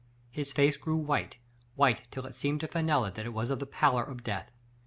[0.31, 1.37] His face grew white—
[1.75, 4.49] white till it seemed to Fenella that it was of the pallor of death.